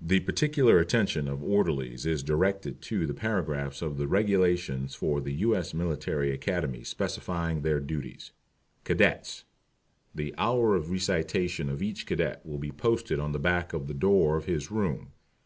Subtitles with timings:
[0.00, 5.34] The particular attention of Orderlies is directed to those paragraphs of the Regulations for the
[5.34, 5.54] U.
[5.54, 5.74] S.
[5.74, 8.32] Military Academy specifying their duties.
[8.84, 9.44] CADETS.
[10.14, 13.92] The hours of Recitation of each Cadet will be posted on the back of the
[13.92, 15.08] door of his room.